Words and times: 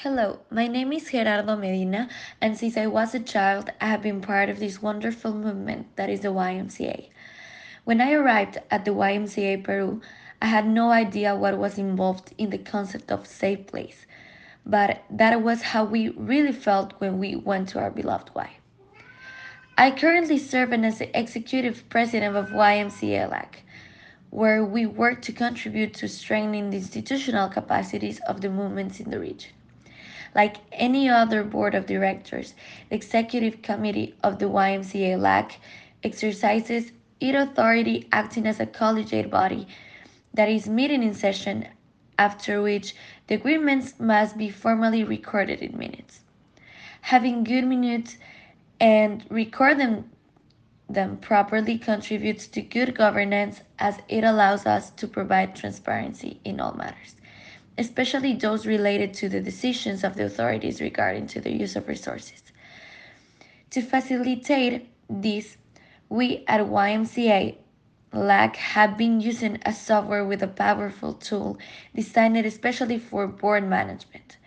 Hello, 0.00 0.40
my 0.50 0.66
name 0.66 0.92
is 0.92 1.10
Gerardo 1.10 1.56
Medina, 1.56 2.10
and 2.42 2.54
since 2.54 2.76
I 2.76 2.86
was 2.86 3.14
a 3.14 3.18
child, 3.18 3.70
I 3.80 3.86
have 3.86 4.02
been 4.02 4.20
part 4.20 4.50
of 4.50 4.58
this 4.58 4.82
wonderful 4.82 5.32
movement 5.32 5.96
that 5.96 6.10
is 6.10 6.20
the 6.20 6.28
YMCA. 6.28 7.08
When 7.84 8.02
I 8.02 8.12
arrived 8.12 8.58
at 8.70 8.84
the 8.84 8.90
YMCA 8.90 9.64
Peru, 9.64 10.02
I 10.42 10.48
had 10.48 10.68
no 10.68 10.90
idea 10.90 11.34
what 11.34 11.56
was 11.56 11.78
involved 11.78 12.34
in 12.36 12.50
the 12.50 12.58
concept 12.58 13.10
of 13.10 13.26
safe 13.26 13.66
place, 13.68 14.04
but 14.66 15.02
that 15.08 15.40
was 15.40 15.62
how 15.62 15.84
we 15.86 16.10
really 16.10 16.52
felt 16.52 16.92
when 17.00 17.18
we 17.18 17.34
went 17.34 17.70
to 17.70 17.80
our 17.80 17.90
beloved 17.90 18.32
Y. 18.34 18.50
I 19.78 19.92
currently 19.92 20.36
serve 20.36 20.74
as 20.74 20.98
the 20.98 21.18
executive 21.18 21.88
president 21.88 22.36
of 22.36 22.50
YMCA 22.50 23.30
LAC, 23.30 23.62
where 24.28 24.62
we 24.62 24.84
work 24.84 25.22
to 25.22 25.32
contribute 25.32 25.94
to 25.94 26.06
strengthening 26.06 26.68
the 26.68 26.76
institutional 26.76 27.48
capacities 27.48 28.20
of 28.28 28.42
the 28.42 28.50
movements 28.50 29.00
in 29.00 29.08
the 29.08 29.18
region. 29.18 29.52
Like 30.36 30.58
any 30.70 31.08
other 31.08 31.42
board 31.42 31.74
of 31.74 31.86
directors, 31.86 32.54
the 32.90 32.96
executive 32.96 33.62
committee 33.62 34.14
of 34.22 34.38
the 34.38 34.44
YMCA 34.44 35.18
LAC 35.18 35.58
exercises 36.04 36.92
its 37.18 37.38
authority 37.38 38.06
acting 38.12 38.46
as 38.46 38.60
a 38.60 38.66
collegiate 38.66 39.30
body 39.30 39.66
that 40.34 40.50
is 40.50 40.68
meeting 40.68 41.02
in 41.02 41.14
session, 41.14 41.66
after 42.18 42.60
which 42.60 42.94
the 43.28 43.34
agreements 43.36 43.98
must 43.98 44.36
be 44.36 44.50
formally 44.50 45.04
recorded 45.04 45.60
in 45.60 45.78
minutes. 45.78 46.20
Having 47.00 47.44
good 47.44 47.64
minutes 47.64 48.18
and 48.78 49.24
record 49.30 49.78
them, 49.78 50.10
them 50.86 51.16
properly 51.16 51.78
contributes 51.78 52.46
to 52.48 52.60
good 52.60 52.94
governance 52.94 53.62
as 53.78 54.00
it 54.06 54.22
allows 54.22 54.66
us 54.66 54.90
to 54.90 55.08
provide 55.08 55.56
transparency 55.56 56.40
in 56.44 56.60
all 56.60 56.74
matters 56.74 57.16
especially 57.78 58.34
those 58.34 58.66
related 58.66 59.12
to 59.14 59.28
the 59.28 59.40
decisions 59.40 60.04
of 60.04 60.16
the 60.16 60.24
authorities 60.24 60.80
regarding 60.80 61.26
to 61.28 61.40
the 61.40 61.52
use 61.52 61.76
of 61.76 61.88
resources. 61.88 62.42
To 63.70 63.82
facilitate 63.82 64.88
this, 65.10 65.56
we 66.08 66.44
at 66.48 66.60
YMCA 66.60 67.56
LAC 68.12 68.56
have 68.56 68.96
been 68.96 69.20
using 69.20 69.58
a 69.66 69.72
software 69.72 70.24
with 70.24 70.42
a 70.42 70.48
powerful 70.48 71.12
tool 71.12 71.58
designed 71.94 72.36
especially 72.38 72.98
for 72.98 73.26
board 73.26 73.68
management. 73.68 74.38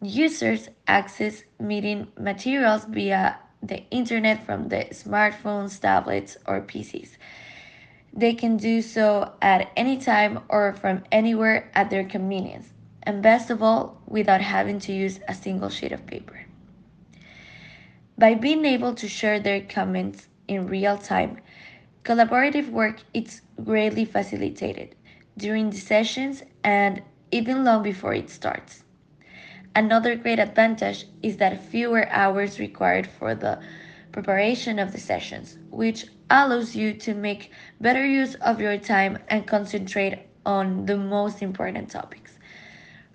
Users 0.00 0.68
access 0.86 1.42
meeting 1.58 2.06
materials 2.18 2.84
via 2.84 3.38
the 3.62 3.82
internet 3.90 4.44
from 4.46 4.68
the 4.68 4.84
smartphones, 4.92 5.80
tablets, 5.80 6.36
or 6.46 6.60
PCs. 6.60 7.16
They 8.18 8.34
can 8.34 8.56
do 8.56 8.82
so 8.82 9.34
at 9.40 9.70
any 9.76 9.96
time 9.96 10.40
or 10.48 10.72
from 10.72 11.04
anywhere 11.12 11.70
at 11.72 11.88
their 11.88 12.02
convenience, 12.02 12.72
and 13.04 13.22
best 13.22 13.48
of 13.48 13.62
all, 13.62 14.02
without 14.08 14.40
having 14.40 14.80
to 14.80 14.92
use 14.92 15.20
a 15.28 15.34
single 15.34 15.68
sheet 15.68 15.92
of 15.92 16.04
paper. 16.04 16.40
By 18.18 18.34
being 18.34 18.64
able 18.64 18.92
to 18.96 19.06
share 19.06 19.38
their 19.38 19.60
comments 19.60 20.26
in 20.48 20.66
real 20.66 20.98
time, 20.98 21.38
collaborative 22.02 22.68
work 22.70 23.02
is 23.14 23.42
greatly 23.62 24.04
facilitated 24.04 24.96
during 25.36 25.70
the 25.70 25.76
sessions 25.76 26.42
and 26.64 27.00
even 27.30 27.62
long 27.62 27.84
before 27.84 28.14
it 28.14 28.30
starts. 28.30 28.82
Another 29.76 30.16
great 30.16 30.40
advantage 30.40 31.06
is 31.22 31.36
that 31.36 31.62
fewer 31.62 32.08
hours 32.08 32.58
required 32.58 33.06
for 33.06 33.36
the 33.36 33.60
preparation 34.12 34.78
of 34.78 34.92
the 34.92 34.98
sessions, 34.98 35.58
which 35.70 36.06
allows 36.30 36.76
you 36.76 36.92
to 36.94 37.14
make 37.14 37.50
better 37.80 38.06
use 38.06 38.34
of 38.36 38.60
your 38.60 38.78
time 38.78 39.18
and 39.28 39.46
concentrate 39.46 40.18
on 40.46 40.86
the 40.86 40.96
most 40.96 41.42
important 41.42 41.90
topics. 41.90 42.38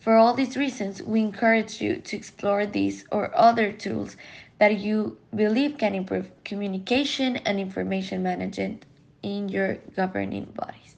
For 0.00 0.16
all 0.16 0.34
these 0.34 0.56
reasons, 0.56 1.02
we 1.02 1.20
encourage 1.20 1.80
you 1.80 1.96
to 1.96 2.16
explore 2.16 2.66
these 2.66 3.04
or 3.10 3.36
other 3.36 3.72
tools 3.72 4.16
that 4.58 4.78
you 4.78 5.18
believe 5.34 5.78
can 5.78 5.94
improve 5.94 6.30
communication 6.44 7.36
and 7.38 7.58
information 7.60 8.22
management 8.22 8.84
in 9.22 9.48
your 9.48 9.76
governing 9.96 10.44
bodies. 10.54 10.97